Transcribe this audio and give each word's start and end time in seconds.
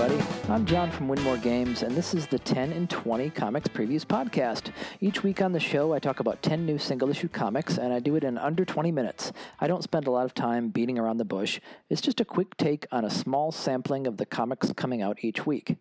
everybody. 0.00 0.50
I'm 0.50 0.64
John 0.64 0.90
from 0.90 1.08
WinMorr 1.08 1.42
Games, 1.42 1.82
and 1.82 1.94
this 1.94 2.14
is 2.14 2.26
the 2.26 2.38
10 2.38 2.72
in 2.72 2.86
20 2.86 3.28
Comics 3.30 3.68
Previews 3.68 4.04
Podcast. 4.04 4.72
Each 5.00 5.22
week 5.22 5.42
on 5.42 5.52
the 5.52 5.60
show, 5.60 5.92
I 5.92 5.98
talk 5.98 6.20
about 6.20 6.42
10 6.42 6.64
new 6.64 6.78
single 6.78 7.10
issue 7.10 7.28
comics, 7.28 7.76
and 7.76 7.92
I 7.92 8.00
do 8.00 8.16
it 8.16 8.24
in 8.24 8.38
under 8.38 8.64
20 8.64 8.90
minutes. 8.92 9.30
I 9.60 9.66
don't 9.66 9.82
spend 9.82 10.06
a 10.06 10.10
lot 10.10 10.24
of 10.24 10.32
time 10.32 10.70
beating 10.70 10.98
around 10.98 11.18
the 11.18 11.26
bush. 11.26 11.60
It's 11.90 12.00
just 12.00 12.18
a 12.18 12.24
quick 12.24 12.56
take 12.56 12.86
on 12.90 13.04
a 13.04 13.10
small 13.10 13.52
sampling 13.52 14.06
of 14.06 14.16
the 14.16 14.24
comics 14.24 14.72
coming 14.72 15.02
out 15.02 15.22
each 15.22 15.44
week. 15.44 15.76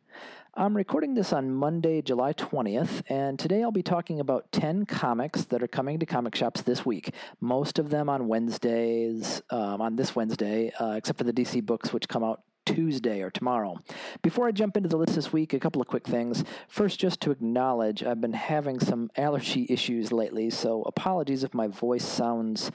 I'm 0.54 0.76
recording 0.76 1.14
this 1.14 1.32
on 1.32 1.54
Monday, 1.54 2.02
July 2.02 2.34
20th, 2.34 3.04
and 3.08 3.40
today 3.40 3.64
I'll 3.64 3.72
be 3.72 3.84
talking 3.84 4.20
about 4.20 4.52
10 4.52 4.86
comics 4.86 5.46
that 5.46 5.64
are 5.64 5.68
coming 5.68 5.98
to 6.00 6.06
comic 6.06 6.36
shops 6.36 6.62
this 6.62 6.86
week. 6.86 7.14
Most 7.40 7.80
of 7.80 7.90
them 7.90 8.10
on 8.10 8.28
Wednesdays, 8.28 9.42
um, 9.50 9.80
on 9.80 9.96
this 9.96 10.14
Wednesday, 10.14 10.74
uh, 10.78 10.96
except 10.98 11.20
for 11.20 11.24
the 11.24 11.32
DC 11.32 11.66
books, 11.66 11.94
which 11.94 12.10
come 12.10 12.26
out 12.26 12.42
Tuesday 12.76 13.24
or 13.24 13.32
tomorrow. 13.32 13.80
Before 14.22 14.48
I 14.48 14.52
jump 14.52 14.78
into 14.78 14.90
the 14.90 14.98
list 14.98 15.16
this 15.16 15.34
week, 15.34 15.54
a 15.54 15.60
couple 15.60 15.82
of 15.82 15.88
quick 15.88 16.06
things. 16.06 16.44
First, 16.68 17.00
just 17.00 17.20
to 17.22 17.32
acknowledge, 17.32 18.04
I've 18.04 18.22
been 18.22 18.34
having 18.34 18.80
some 18.80 19.10
allergy 19.18 19.66
issues 19.70 20.12
lately, 20.12 20.52
so 20.52 20.84
apologies 20.84 21.44
if 21.44 21.56
my 21.56 21.68
voice 21.68 22.06
sounds 22.06 22.72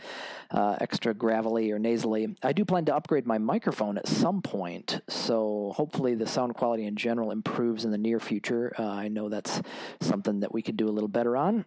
uh, 0.51 0.77
extra 0.81 1.15
gravelly 1.15 1.71
or 1.71 1.79
nasally. 1.79 2.37
I 2.43 2.53
do 2.53 2.65
plan 2.65 2.87
to 2.87 2.97
upgrade 2.97 3.25
my 3.25 3.39
microphone 3.39 3.97
at 3.97 4.09
some 4.09 4.43
point, 4.43 5.01
so 5.09 5.73
hopefully 5.77 6.17
the 6.17 6.27
sound 6.27 6.55
quality 6.55 6.87
in 6.87 6.97
general 6.97 7.31
improves 7.31 7.85
in 7.85 7.93
the 7.93 7.99
near 7.99 8.19
future. 8.19 8.75
Uh, 8.77 8.83
I 8.83 9.07
know 9.07 9.29
that's 9.29 9.63
something 10.01 10.41
that 10.41 10.53
we 10.53 10.61
could 10.61 10.77
do 10.77 10.89
a 10.89 10.91
little 10.91 11.09
better 11.09 11.37
on. 11.37 11.65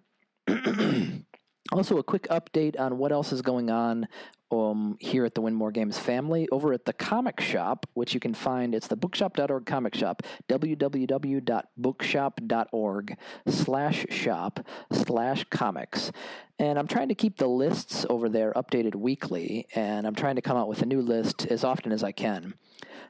Also, 1.71 1.97
a 1.97 2.03
quick 2.03 2.27
update 2.29 2.79
on 2.79 2.97
what 2.97 3.11
else 3.11 3.33
is 3.33 3.41
going 3.41 3.69
on 3.69 4.07
um, 4.51 4.97
here 4.99 5.25
at 5.25 5.35
the 5.35 5.41
WinMorr 5.41 5.73
Games 5.73 5.99
family. 5.99 6.47
Over 6.51 6.73
at 6.73 6.85
the 6.85 6.93
comic 6.93 7.39
shop, 7.39 7.85
which 7.93 8.13
you 8.13 8.19
can 8.19 8.33
find, 8.33 8.73
it's 8.73 8.87
the 8.87 8.95
bookshop.org 8.95 9.65
comic 9.65 9.93
shop, 9.95 10.23
www.bookshop.org 10.47 13.17
slash 13.47 14.05
shop 14.09 14.59
slash 14.91 15.45
comics. 15.49 16.11
And 16.59 16.79
I'm 16.79 16.87
trying 16.87 17.09
to 17.09 17.15
keep 17.15 17.37
the 17.37 17.47
lists 17.47 18.05
over 18.09 18.29
there 18.29 18.51
updated 18.53 18.95
weekly, 18.95 19.67
and 19.75 20.07
I'm 20.07 20.15
trying 20.15 20.35
to 20.37 20.41
come 20.41 20.57
out 20.57 20.67
with 20.67 20.81
a 20.81 20.85
new 20.85 21.01
list 21.01 21.45
as 21.45 21.63
often 21.63 21.91
as 21.91 22.03
I 22.03 22.11
can. 22.11 22.55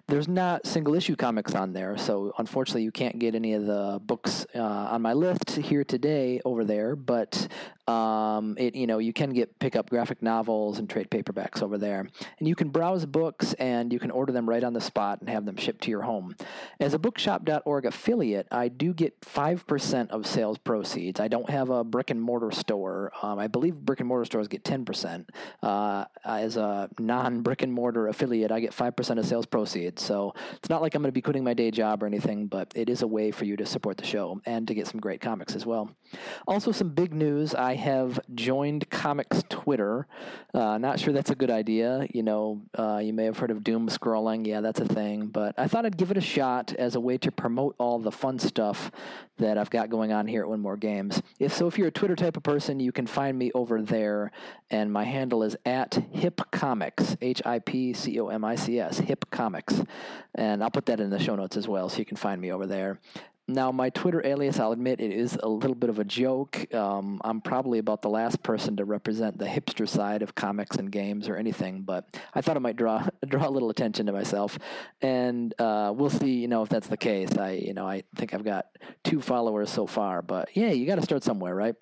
There's 0.09 0.29
not 0.29 0.65
single 0.65 0.95
issue 0.95 1.17
comics 1.17 1.53
on 1.53 1.73
there, 1.73 1.97
so 1.97 2.33
unfortunately 2.37 2.83
you 2.83 2.93
can't 2.93 3.19
get 3.19 3.35
any 3.35 3.53
of 3.53 3.65
the 3.65 3.99
books 4.01 4.45
uh, 4.55 4.61
on 4.61 5.01
my 5.01 5.11
list 5.11 5.51
here 5.51 5.83
today 5.83 6.39
over 6.45 6.63
there. 6.63 6.95
But 6.95 7.49
um, 7.87 8.55
it 8.57 8.73
you 8.73 8.87
know 8.87 8.99
you 8.99 9.11
can 9.11 9.31
get 9.31 9.59
pick 9.59 9.75
up 9.75 9.89
graphic 9.89 10.21
novels 10.21 10.79
and 10.79 10.89
trade 10.89 11.09
paperbacks 11.09 11.61
over 11.61 11.77
there, 11.77 12.07
and 12.39 12.47
you 12.47 12.55
can 12.55 12.69
browse 12.69 13.05
books 13.05 13.53
and 13.55 13.91
you 13.91 13.99
can 13.99 14.09
order 14.09 14.31
them 14.31 14.47
right 14.47 14.63
on 14.63 14.71
the 14.71 14.79
spot 14.79 15.19
and 15.19 15.29
have 15.29 15.45
them 15.45 15.57
shipped 15.57 15.83
to 15.83 15.91
your 15.91 16.03
home. 16.03 16.37
As 16.79 16.93
a 16.93 16.99
Bookshop.org 16.99 17.85
affiliate, 17.85 18.47
I 18.49 18.69
do 18.69 18.93
get 18.93 19.13
five 19.25 19.67
percent 19.67 20.11
of 20.11 20.25
sales 20.25 20.57
proceeds. 20.57 21.19
I 21.19 21.27
don't 21.27 21.49
have 21.49 21.69
a 21.69 21.83
brick 21.83 22.11
and 22.11 22.21
mortar 22.21 22.51
store. 22.51 23.11
Um, 23.21 23.36
I 23.39 23.47
believe 23.47 23.75
brick 23.75 23.99
and 23.99 24.07
mortar 24.07 24.25
stores 24.25 24.47
get 24.47 24.63
ten 24.63 24.85
percent. 24.85 25.29
Uh, 25.61 26.05
as 26.25 26.57
a 26.57 26.89
non 26.99 27.41
brick 27.41 27.63
and 27.63 27.73
mortar 27.73 28.07
affiliate, 28.07 28.51
I 28.51 28.59
get 28.59 28.73
five 28.73 28.95
percent 28.95 29.19
of 29.19 29.25
sales 29.25 29.45
proceeds. 29.45 30.03
So 30.03 30.33
it's 30.55 30.69
not 30.69 30.81
like 30.81 30.95
I'm 30.95 31.01
going 31.01 31.09
to 31.09 31.13
be 31.13 31.21
quitting 31.21 31.43
my 31.43 31.53
day 31.53 31.71
job 31.71 32.03
or 32.03 32.05
anything, 32.05 32.47
but 32.47 32.71
it 32.75 32.89
is 32.89 33.01
a 33.01 33.07
way 33.07 33.31
for 33.31 33.45
you 33.45 33.55
to 33.57 33.65
support 33.65 33.97
the 33.97 34.05
show 34.05 34.41
and 34.45 34.67
to 34.67 34.73
get 34.73 34.87
some 34.87 34.99
great 34.99 35.21
comics 35.21 35.55
as 35.55 35.65
well. 35.65 35.89
Also, 36.47 36.71
some 36.71 36.89
big 36.89 37.13
news 37.13 37.53
I 37.53 37.75
have 37.75 38.19
joined 38.33 38.89
Comics 38.89 39.43
Twitter. 39.49 40.07
Uh, 40.53 40.77
not 40.77 40.99
sure 40.99 41.13
that's 41.13 41.31
a 41.31 41.35
good 41.35 41.51
idea. 41.51 42.07
You 42.13 42.23
know, 42.23 42.61
uh, 42.77 42.99
you 43.03 43.13
may 43.13 43.25
have 43.25 43.37
heard 43.37 43.51
of 43.51 43.63
doom 43.63 43.89
scrolling. 43.89 44.47
Yeah, 44.47 44.61
that's 44.61 44.79
a 44.79 44.85
thing. 44.85 45.27
But 45.27 45.55
I 45.57 45.67
thought 45.67 45.85
I'd 45.85 45.97
give 45.97 46.11
it 46.11 46.17
a 46.17 46.21
shot 46.21 46.73
as 46.73 46.95
a 46.95 46.99
way 46.99 47.17
to 47.17 47.31
promote 47.31 47.75
all 47.77 47.99
the 47.99 48.11
fun 48.11 48.39
stuff 48.39 48.91
that 49.37 49.57
I've 49.57 49.69
got 49.69 49.89
going 49.89 50.11
on 50.11 50.27
here 50.27 50.43
at 50.43 50.47
WinMorr 50.47 50.79
Games. 50.79 51.21
If 51.39 51.53
so, 51.53 51.67
if 51.67 51.77
you're 51.77 51.89
a 51.89 51.91
Twitter 51.91 52.15
type 52.15 52.37
of 52.37 52.43
person, 52.43 52.79
you 52.79 52.91
can 52.91 53.05
find 53.05 53.26
me 53.31 53.51
over 53.53 53.81
there, 53.81 54.31
and 54.69 54.91
my 54.91 55.03
handle 55.03 55.43
is 55.43 55.55
at 55.65 55.95
Hip 56.11 56.41
Comics, 56.51 57.17
H 57.21 57.41
I 57.45 57.59
P 57.59 57.93
C 57.93 58.19
O 58.19 58.27
M 58.27 58.43
I 58.43 58.55
C 58.55 58.79
S, 58.79 58.99
Hip 58.99 59.25
Comics, 59.31 59.81
and 60.35 60.63
I'll 60.63 60.71
put 60.71 60.85
that 60.87 60.99
in 60.99 61.09
the 61.09 61.19
show 61.19 61.35
notes 61.35 61.57
as 61.57 61.67
well, 61.67 61.89
so 61.89 61.99
you 61.99 62.05
can 62.05 62.17
find 62.17 62.41
me 62.41 62.51
over 62.51 62.67
there. 62.67 62.99
Now, 63.49 63.71
my 63.71 63.89
Twitter 63.91 64.21
alias, 64.27 64.59
I'll 64.59 64.73
admit, 64.73 64.99
it 64.99 65.11
is 65.11 65.37
a 65.41 65.47
little 65.47 65.75
bit 65.75 65.89
of 65.89 65.99
a 65.99 66.03
joke. 66.03 66.73
Um, 66.75 67.21
I'm 67.23 67.39
probably 67.39 67.79
about 67.79 68.01
the 68.01 68.09
last 68.09 68.43
person 68.43 68.75
to 68.75 68.83
represent 68.83 69.37
the 69.37 69.45
hipster 69.45 69.87
side 69.87 70.21
of 70.21 70.35
comics 70.35 70.75
and 70.75 70.91
games 70.91 71.29
or 71.29 71.37
anything, 71.37 71.83
but 71.83 72.19
I 72.33 72.41
thought 72.41 72.57
it 72.57 72.59
might 72.59 72.75
draw 72.75 73.07
draw 73.27 73.47
a 73.47 73.49
little 73.49 73.69
attention 73.69 74.05
to 74.07 74.11
myself, 74.11 74.59
and 75.01 75.53
uh, 75.61 75.93
we'll 75.95 76.09
see. 76.09 76.33
You 76.33 76.49
know, 76.49 76.61
if 76.63 76.69
that's 76.69 76.87
the 76.87 76.97
case. 76.97 77.37
I, 77.37 77.51
you 77.51 77.73
know, 77.73 77.87
I 77.87 78.03
think 78.15 78.33
I've 78.33 78.43
got 78.43 78.65
two 79.05 79.21
followers 79.21 79.69
so 79.69 79.87
far, 79.87 80.21
but 80.21 80.49
yeah, 80.53 80.71
you 80.71 80.85
got 80.85 80.95
to 80.95 81.01
start 81.01 81.23
somewhere, 81.23 81.55
right? 81.55 81.75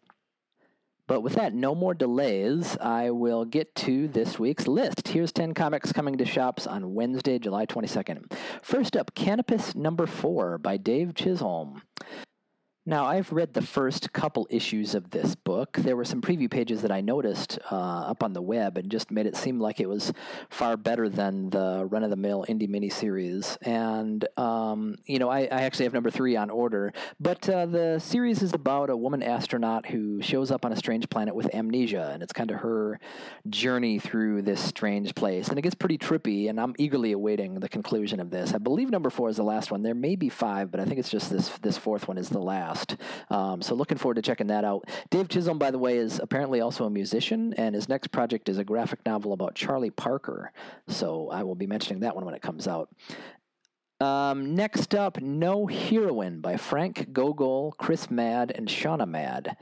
But 1.07 1.21
with 1.21 1.33
that, 1.33 1.53
no 1.53 1.75
more 1.75 1.93
delays. 1.93 2.77
I 2.81 3.11
will 3.11 3.45
get 3.45 3.75
to 3.75 4.07
this 4.07 4.39
week's 4.39 4.67
list. 4.67 5.07
Here's 5.07 5.31
10 5.31 5.53
comics 5.53 5.91
coming 5.91 6.17
to 6.17 6.25
shops 6.25 6.65
on 6.65 6.95
Wednesday, 6.95 7.37
July 7.37 7.67
22nd. 7.67 8.33
First 8.63 8.97
up, 8.97 9.13
Canopus 9.13 9.75
number 9.75 10.07
4 10.07 10.57
by 10.57 10.77
Dave 10.77 11.13
Chisholm. 11.13 11.83
Now, 12.87 13.05
I've 13.05 13.31
read 13.31 13.55
the 13.55 13.63
first 13.63 14.13
couple 14.13 14.45
issues 14.51 14.93
of 14.93 15.09
this 15.09 15.33
book. 15.33 15.73
There 15.73 15.95
were 15.95 16.05
some 16.05 16.21
preview 16.21 16.51
pages 16.51 16.83
that 16.83 16.91
I 16.91 17.01
noticed 17.01 17.57
uh, 17.71 17.75
up 17.75 18.21
on 18.21 18.33
the 18.33 18.43
web 18.43 18.77
and 18.77 18.91
just 18.91 19.09
made 19.09 19.25
it 19.25 19.35
seem 19.35 19.59
like 19.59 19.79
it 19.79 19.89
was 19.89 20.13
far 20.51 20.77
better 20.77 21.09
than 21.09 21.49
the 21.49 21.87
run 21.89 22.03
of 22.03 22.11
the 22.11 22.15
mill 22.15 22.45
indie 22.47 22.69
miniseries. 22.69 23.57
And, 23.63 24.27
um, 24.37 24.97
you 25.05 25.17
know, 25.17 25.29
I, 25.29 25.45
I, 25.45 25.63
actually 25.63 25.85
have 25.85 25.93
number 25.93 26.11
three 26.11 26.35
on 26.35 26.51
order. 26.51 26.93
But 27.19 27.49
uh, 27.49 27.65
the 27.65 27.97
series 27.97 28.43
is 28.43 28.53
about 28.53 28.91
a 28.91 28.97
woman 28.97 29.23
astronaut 29.23 29.87
who 29.87 30.21
shows 30.21 30.51
up 30.51 30.63
on 30.63 30.71
a 30.71 30.75
strange 30.75 31.09
planet 31.09 31.33
with 31.33 31.55
amnesia, 31.55 32.11
and 32.13 32.21
it's 32.21 32.33
kind 32.33 32.51
of 32.51 32.59
her 32.59 32.99
journey 33.49 33.97
through 33.97 34.43
this 34.43 34.61
strange 34.61 35.15
place. 35.15 35.47
And 35.47 35.57
it 35.57 35.63
gets 35.63 35.73
pretty 35.73 35.97
trippy, 35.97 36.51
and 36.51 36.59
I'm 36.59 36.75
eagerly 36.77 37.13
awaiting 37.13 37.55
the 37.61 37.69
conclusion 37.69 38.19
of 38.19 38.29
this. 38.29 38.53
I 38.53 38.59
believe 38.59 38.91
number 38.91 39.09
four 39.09 39.29
is 39.29 39.37
the 39.37 39.43
last 39.43 39.71
one. 39.71 39.81
There 39.81 39.95
may 39.95 40.15
be 40.15 40.29
five, 40.29 40.69
but 40.69 40.79
I 40.79 40.85
think 40.85 40.99
it's 40.99 41.09
just 41.09 41.31
this, 41.31 41.49
this 41.63 41.79
fourth 41.79 42.07
one 42.07 42.19
is 42.19 42.29
the 42.29 42.37
last. 42.37 42.74
Um, 43.29 43.61
so 43.61 43.75
looking 43.75 43.97
forward 43.97 44.15
to 44.15 44.21
checking 44.21 44.47
that 44.47 44.63
out. 44.63 44.89
Dave 45.09 45.29
Chisholm, 45.29 45.57
by 45.57 45.71
the 45.71 45.79
way, 45.79 45.97
is 45.97 46.19
apparently 46.19 46.61
also 46.61 46.85
a 46.85 46.89
musician, 46.89 47.53
and 47.57 47.75
his 47.75 47.89
next 47.89 48.07
project 48.07 48.49
is 48.49 48.57
a 48.57 48.63
graphic 48.63 48.99
novel 49.05 49.33
about 49.33 49.55
Charlie 49.55 49.91
Parker. 49.91 50.51
So 50.87 51.29
I 51.29 51.43
will 51.43 51.55
be 51.55 51.67
mentioning 51.67 52.01
that 52.01 52.15
one 52.15 52.25
when 52.25 52.35
it 52.35 52.41
comes 52.41 52.67
out. 52.67 52.89
Um, 54.01 54.55
next 54.55 54.93
up, 54.93 55.21
No 55.21 55.67
Heroine 55.67 56.41
by 56.41 56.57
Frank 56.57 57.13
Gogol, 57.13 57.73
Criss 57.77 58.11
Madd, 58.11 58.51
and 58.51 58.67
Shawna 58.67 59.07
Madd 59.07 59.55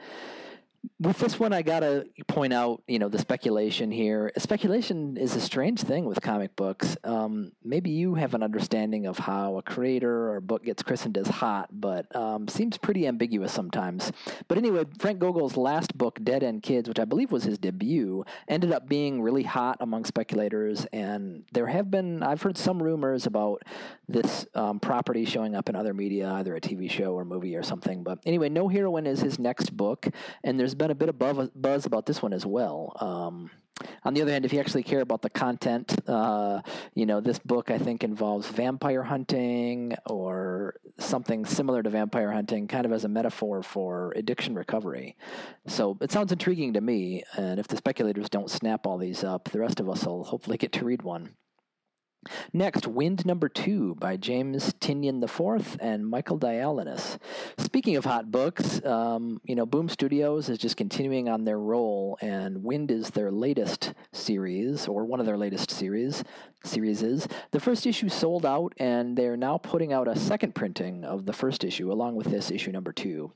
with 0.99 1.17
this 1.19 1.39
one, 1.39 1.53
I 1.53 1.61
gotta 1.61 2.07
point 2.27 2.53
out, 2.53 2.81
you 2.88 2.99
know, 2.99 3.09
the 3.09 3.19
speculation 3.19 3.91
here. 3.91 4.31
Speculation 4.38 5.17
is 5.17 5.35
a 5.35 5.41
strange 5.41 5.81
thing 5.81 6.05
with 6.05 6.21
comic 6.21 6.55
books. 6.55 6.95
Um, 7.03 7.51
maybe 7.63 7.89
you 7.89 8.16
have 8.16 8.33
an 8.33 8.44
understanding 8.44 9.05
of 9.05 9.17
how 9.17 9.57
a 9.57 9.61
creator 9.61 10.31
or 10.31 10.41
book 10.41 10.63
gets 10.63 10.83
christened 10.83 11.17
as 11.17 11.27
hot, 11.27 11.69
but 11.72 12.13
um, 12.16 12.47
seems 12.47 12.77
pretty 12.77 13.07
ambiguous 13.07 13.51
sometimes. 13.51 14.11
But 14.47 14.57
anyway, 14.57 14.85
Frank 14.99 15.19
Gogol's 15.19 15.57
last 15.57 15.97
book, 15.97 16.19
Dead 16.23 16.43
End 16.43 16.63
Kids, 16.63 16.88
which 16.88 16.99
I 16.99 17.05
believe 17.05 17.31
was 17.31 17.43
his 17.43 17.57
debut, 17.57 18.23
ended 18.47 18.72
up 18.72 18.88
being 18.88 19.22
really 19.22 19.43
hot 19.43 19.77
among 19.79 20.05
speculators, 20.05 20.85
and 20.93 21.43
there 21.51 21.67
have 21.67 21.91
been 21.91 22.23
I've 22.23 22.41
heard 22.41 22.57
some 22.57 22.81
rumors 22.81 23.25
about 23.25 23.63
this 24.07 24.45
um, 24.53 24.79
property 24.79 25.25
showing 25.25 25.55
up 25.55 25.69
in 25.69 25.75
other 25.75 25.93
media, 25.93 26.29
either 26.34 26.55
a 26.55 26.61
TV 26.61 26.90
show 26.90 27.13
or 27.13 27.25
movie 27.25 27.55
or 27.55 27.63
something. 27.63 28.03
But 28.03 28.19
anyway, 28.25 28.49
No 28.49 28.67
Heroine 28.67 29.08
is 29.08 29.22
his 29.22 29.40
next 29.40 29.75
book, 29.75 30.08
and 30.43 30.59
there's 30.59 30.72
been 30.75 30.91
a 30.91 30.96
bit 30.96 31.09
of 31.09 31.17
buzz 31.20 31.85
about 31.85 32.05
this 32.05 32.22
one 32.22 32.34
as 32.34 32.46
well. 32.46 32.96
Um, 32.99 33.52
on 34.03 34.14
the 34.14 34.22
other 34.22 34.31
hand, 34.31 34.46
if 34.46 34.53
you 34.53 34.59
actually 34.59 34.84
care 34.84 35.02
about 35.02 35.22
the 35.22 35.29
content, 35.29 35.96
uh, 36.08 36.61
you 36.93 37.05
know, 37.05 37.22
this 37.22 37.40
book 37.40 37.72
I 37.72 37.78
think 37.78 38.03
involves 38.03 38.47
vampire 38.47 39.03
hunting 39.03 39.96
or 40.05 40.75
something 40.99 41.46
similar 41.46 41.81
to 41.81 41.90
vampire 41.90 42.31
hunting, 42.31 42.67
kind 42.67 42.85
of 42.85 42.91
as 42.91 43.03
a 43.03 43.09
metaphor 43.09 43.64
for 43.64 44.14
addiction 44.16 44.55
recovery. 44.55 45.17
So 45.67 45.97
it 46.02 46.11
sounds 46.11 46.31
intriguing 46.31 46.73
to 46.73 46.81
me, 46.81 47.23
and 47.35 47.59
if 47.59 47.67
the 47.67 47.78
speculators 47.78 48.29
don't 48.29 48.49
snap 48.49 48.85
all 48.85 48.97
these 48.97 49.23
up, 49.23 49.49
the 49.49 49.59
rest 49.59 49.79
of 49.79 49.90
us 49.90 50.05
will 50.05 50.23
hopefully 50.23 50.58
get 50.58 50.72
to 50.73 50.85
read 50.85 51.02
one. 51.02 51.35
Next, 52.52 52.87
Wynd 52.87 53.25
Number 53.25 53.49
Two 53.49 53.96
by 53.96 54.17
James 54.17 54.73
Tynion 54.73 55.23
IV 55.23 55.78
and 55.79 56.08
Michael 56.08 56.37
Dialynis. 56.37 57.17
Speaking 57.58 57.96
of 57.96 58.05
hot 58.05 58.31
books, 58.31 58.84
um, 58.85 59.41
you 59.43 59.55
know, 59.55 59.66
Boom 59.66 59.90
Studios 59.90 60.49
is 60.49 60.58
just 60.58 60.78
continuing 60.78 61.29
on 61.29 61.43
their 61.43 61.59
roll, 61.59 62.17
and 62.22 62.64
Wynd 62.64 62.91
is 62.91 63.11
their 63.11 63.31
latest 63.31 63.93
series, 64.11 64.87
or 64.87 65.05
one 65.05 65.20
of 65.20 65.25
their 65.25 65.37
latest 65.37 65.72
series. 65.72 66.23
Series 66.64 67.03
is 67.03 67.28
the 67.52 67.59
first 67.59 67.85
issue 67.85 68.08
sold 68.08 68.46
out, 68.46 68.73
and 68.78 69.17
they're 69.17 69.35
now 69.35 69.58
putting 69.58 69.91
out 69.91 70.08
a 70.08 70.17
second 70.17 70.55
printing 70.55 71.03
of 71.03 71.25
the 71.25 71.34
first 71.34 71.64
issue 71.64 71.91
along 71.91 72.16
with 72.16 72.28
this 72.28 72.52
issue 72.52 72.72
number 72.72 72.93
two. 72.93 73.31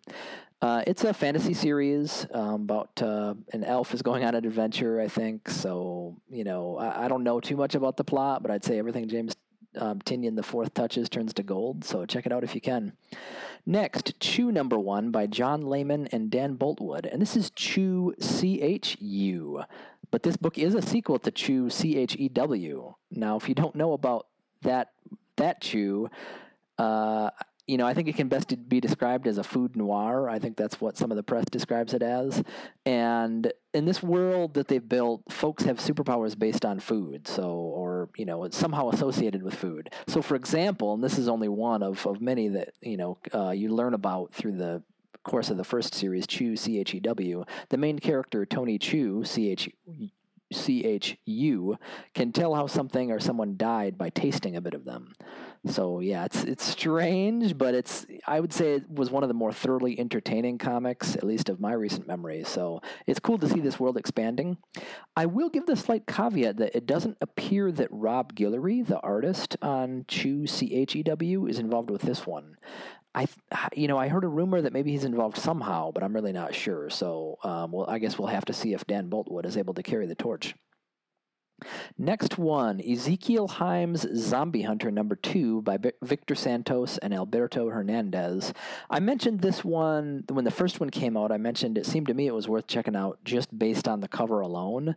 Uh, 0.60 0.84
it's 0.88 1.04
a 1.04 1.14
fantasy 1.14 1.54
series 1.54 2.26
um, 2.34 2.64
about 2.64 3.02
uh, 3.02 3.36
an 3.54 3.64
elf 3.64 3.94
is 3.94 4.02
going 4.02 4.24
on 4.24 4.34
an 4.34 4.44
adventure, 4.44 5.00
I 5.00 5.08
think. 5.08 5.50
So, 5.50 6.18
you 6.30 6.44
know, 6.44 6.78
I, 6.78 7.06
I, 7.06 7.08
don't 7.08 7.24
know 7.24 7.40
too 7.40 7.56
much 7.56 7.76
about 7.76 7.96
the 7.96 8.04
plot, 8.04 8.42
but 8.42 8.50
I'd 8.50 8.64
say 8.64 8.80
everything 8.80 9.08
James 9.08 9.36
um, 9.78 10.00
Tynion 10.00 10.36
the 10.36 10.42
Fourth 10.42 10.74
touches 10.74 11.10
turns 11.10 11.34
to 11.36 11.44
gold. 11.44 11.86
So 11.86 12.06
check 12.06 12.26
it 12.26 12.32
out 12.32 12.44
if 12.44 12.56
you 12.56 12.62
can. 12.62 12.94
Next, 13.66 14.20
Chu 14.20 14.52
Number 14.52 14.80
One 14.80 15.12
by 15.12 15.28
John 15.28 15.62
Layman 15.62 16.08
and 16.08 16.32
Dan 16.32 16.58
Boultwood, 16.58 17.12
and 17.12 17.22
this 17.22 17.36
is 17.36 17.52
Chu 17.52 18.16
C 18.20 18.62
H 18.62 18.98
U. 19.00 19.64
But 20.10 20.24
this 20.24 20.38
book 20.38 20.58
is 20.58 20.74
a 20.74 20.82
sequel 20.82 21.20
to 21.20 21.32
Chew 21.32 21.70
C 21.70 21.98
H 21.98 22.16
E 22.18 22.30
W. 22.30 22.96
Now, 23.12 23.36
if 23.38 23.50
you 23.50 23.56
don't 23.56 23.76
know 23.76 23.94
about 23.94 24.28
that 24.62 24.94
that 25.36 25.62
Chew, 25.62 26.10
uh, 26.78 27.30
you 27.68 27.78
know, 27.78 27.86
I 27.86 27.94
think 27.94 28.08
it 28.08 28.16
can 28.16 28.30
best 28.30 28.70
be 28.70 28.80
described 28.80 29.28
as 29.28 29.38
a 29.38 29.44
food 29.44 29.76
noir. 29.76 30.30
I 30.30 30.40
think 30.40 30.56
that's 30.56 30.80
what 30.80 30.96
some 30.96 31.12
of 31.12 31.18
the 31.18 31.24
press 31.24 31.44
describes 31.46 31.94
it 31.94 32.02
as. 32.02 32.42
And 32.86 33.52
in 33.74 33.86
this 33.86 34.02
world 34.02 34.54
that 34.54 34.70
they've 34.70 34.88
built, 34.88 35.22
folks 35.30 35.64
have 35.66 35.78
superpowers 35.78 36.38
based 36.40 36.64
on 36.64 36.80
food, 36.80 37.28
so 37.28 37.50
or 37.52 38.10
you 38.18 38.26
know, 38.26 38.46
it's 38.46 38.58
somehow 38.58 38.90
associated 38.90 39.44
with 39.44 39.54
food. 39.54 39.90
So, 40.08 40.22
for 40.22 40.36
example, 40.36 40.94
and 40.94 41.04
this 41.04 41.18
is 41.18 41.28
only 41.28 41.50
one 41.50 41.84
of 41.84 42.08
of 42.08 42.22
many 42.22 42.48
that 42.48 42.74
you 42.82 42.98
know 42.98 43.18
uh, 43.34 43.52
you 43.52 43.70
learn 43.70 43.94
about 43.94 44.34
through 44.34 44.58
the 44.58 44.82
course 45.24 45.50
of 45.50 45.58
the 45.58 45.64
first 45.64 45.94
series, 45.94 46.26
Chew 46.26 46.56
C 46.56 46.80
H 46.80 46.94
E 46.96 47.00
W. 47.02 47.44
The 47.70 47.78
main 47.78 48.00
character 48.00 48.46
Tony 48.46 48.80
Chu 48.80 49.26
C 49.26 49.52
H 49.52 49.70
C 50.54 50.86
H 50.86 51.18
U 51.26 51.78
can 52.14 52.32
tell 52.32 52.56
how 52.56 52.68
something 52.68 53.12
or 53.12 53.20
someone 53.20 53.58
died 53.58 53.98
by 53.98 54.10
tasting 54.10 54.56
a 54.56 54.62
bit 54.62 54.74
of 54.74 54.86
them. 54.86 55.14
So 55.66 56.00
yeah, 56.00 56.26
it's 56.26 56.44
it's 56.44 56.64
strange, 56.64 57.58
but 57.58 57.74
it's 57.74 58.06
I 58.26 58.40
would 58.40 58.54
say 58.54 58.74
it 58.74 58.90
was 58.90 59.12
one 59.12 59.24
of 59.24 59.28
the 59.28 59.34
more 59.34 59.52
thoroughly 59.52 60.00
entertaining 60.00 60.58
comics, 60.58 61.16
at 61.16 61.24
least 61.24 61.50
of 61.50 61.60
my 61.60 61.74
recent 61.74 62.08
memory. 62.08 62.44
So 62.44 62.82
it's 63.06 63.20
cool 63.20 63.38
to 63.40 63.50
see 63.50 63.60
this 63.60 63.80
world 63.80 63.98
expanding. 63.98 64.58
I 65.16 65.26
will 65.26 65.50
give 65.50 65.66
the 65.66 65.76
slight 65.76 66.08
caveat 66.08 66.58
that 66.58 66.76
it 66.76 66.86
doesn't 66.86 67.18
appear 67.22 67.72
that 67.74 67.90
Rob 67.92 68.34
Guillory, 68.34 68.86
the 68.86 69.00
artist 69.00 69.58
on 69.62 70.06
Chew 70.08 70.48
C 70.48 70.74
H 70.74 70.96
E 70.96 71.04
W, 71.04 71.48
is 71.48 71.60
involved 71.60 71.90
with 71.90 72.02
this 72.02 72.26
one. 72.26 72.58
I, 73.16 73.28
you 73.74 73.88
know, 73.88 73.98
I 73.98 74.10
heard 74.10 74.26
a 74.26 74.28
rumor 74.28 74.62
that 74.62 74.74
maybe 74.74 74.92
he's 74.92 75.04
involved 75.04 75.38
somehow, 75.38 75.92
but 75.92 76.04
I'm 76.04 76.14
really 76.14 76.34
not 76.34 76.54
sure. 76.54 76.88
So, 76.92 77.40
um, 77.44 77.72
well, 77.72 77.90
I 77.90 77.98
guess 77.98 78.20
we'll 78.20 78.28
have 78.28 78.46
to 78.46 78.54
see 78.54 78.74
if 78.74 78.86
Dan 78.86 79.10
Boultwood 79.10 79.46
is 79.46 79.58
able 79.58 79.74
to 79.74 79.82
carry 79.82 80.06
the 80.06 80.14
torch. 80.14 80.54
Next 81.98 82.38
one, 82.38 82.80
Ezequiel 82.80 83.50
Himes 83.50 84.06
Zombie 84.16 84.62
Hunter 84.62 84.92
number 84.92 85.16
two 85.16 85.62
by 85.64 85.78
Victor 86.02 86.36
Santos 86.36 86.98
and 87.00 87.14
Alberto 87.14 87.70
Hernandez. 87.70 88.54
I 88.90 89.00
mentioned 89.00 89.42
this 89.42 89.64
one 89.64 90.24
when 90.30 90.46
the 90.46 90.52
first 90.52 90.80
one 90.80 90.90
came 90.90 91.18
out. 91.18 91.32
I 91.32 91.38
mentioned 91.38 91.78
it 91.78 91.86
seemed 91.86 92.08
to 92.08 92.14
me 92.14 92.28
it 92.28 92.36
was 92.36 92.48
worth 92.48 92.68
checking 92.68 92.96
out 92.96 93.20
just 93.24 93.58
based 93.58 93.88
on 93.88 94.02
the 94.02 94.08
cover 94.08 94.42
alone 94.42 94.96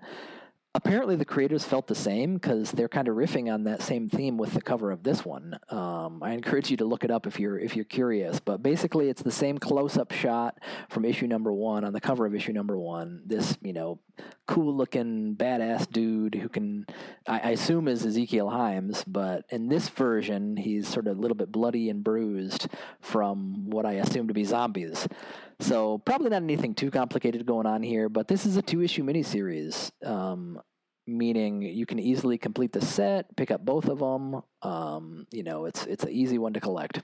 apparently 0.75 1.17
the 1.17 1.25
creators 1.25 1.64
felt 1.64 1.88
the 1.88 1.94
same 1.94 2.34
because 2.34 2.70
they're 2.70 2.88
kind 2.88 3.08
of 3.08 3.17
riffing 3.17 3.52
on 3.52 3.64
that 3.64 3.82
same 3.82 4.08
theme 4.08 4.37
with 4.37 4.52
the 4.52 4.62
cover 4.62 4.93
of 4.93 5.02
this 5.02 5.25
one. 5.25 5.58
Um, 5.69 6.22
I 6.22 6.32
encourage 6.32 6.70
you 6.70 6.76
to 6.76 6.84
look 6.84 7.02
it 7.02 7.11
up 7.11 7.26
if 7.26 7.40
you're 7.40 7.58
if 7.58 7.75
you're 7.75 7.84
curious. 7.84 8.38
But 8.38 8.62
basically, 8.62 9.08
it's 9.08 9.22
the 9.22 9.32
same 9.32 9.58
close-up 9.58 10.12
shot 10.12 10.58
from 10.88 11.05
issue 11.05 11.26
number 11.26 11.52
one 11.52 11.84
on 11.84 11.93
the 11.93 12.00
cover 12.00 12.25
of 12.25 12.34
issue 12.34 12.52
number 12.52 12.78
one. 12.78 13.22
This 13.26 13.58
you 13.62 13.72
know 13.72 13.99
cool-looking 14.46 15.34
badass 15.37 15.90
dude 15.90 16.34
who 16.34 16.49
can 16.49 16.87
I, 17.26 17.40
I 17.40 17.50
assume 17.50 17.88
is 17.88 18.05
Ezequiel 18.05 18.52
Himes, 18.52 19.02
but 19.06 19.44
in 19.49 19.69
this 19.69 19.88
version 19.88 20.56
he's 20.56 20.87
sort 20.87 21.06
of 21.06 21.19
a 21.19 21.20
little 21.20 21.37
bit 21.37 21.50
bloody 21.50 21.90
and 21.90 22.05
bruised 22.05 22.69
from 23.00 23.70
what 23.70 23.87
I 23.87 23.94
assume 23.94 24.28
to 24.28 24.34
be 24.34 24.44
zombies. 24.44 25.08
So 25.60 25.98
probably 25.98 26.30
not 26.30 26.42
anything 26.42 26.74
too 26.74 26.90
complicated 26.90 27.44
going 27.46 27.66
on 27.66 27.82
here, 27.82 28.08
but 28.08 28.28
this 28.28 28.46
is 28.46 28.56
a 28.56 28.62
two 28.62 28.82
issue 28.82 29.04
miniseries, 29.04 29.90
um, 30.04 30.60
meaning 31.06 31.62
you 31.62 31.86
can 31.86 31.98
easily 31.98 32.38
complete 32.38 32.72
the 32.72 32.80
set, 32.80 33.36
pick 33.36 33.50
up 33.50 33.64
both 33.64 33.86
of 33.86 33.98
them. 33.98 34.42
Um, 34.62 35.26
you 35.30 35.42
know, 35.42 35.64
it's 35.64 35.86
it's 35.86 36.04
an 36.04 36.10
easy 36.10 36.38
one 36.38 36.52
to 36.54 36.60
collect. 36.60 37.00